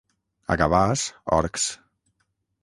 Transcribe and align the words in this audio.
A 0.55 0.55
Gavàs, 0.61 1.03
orcs. 1.41 1.67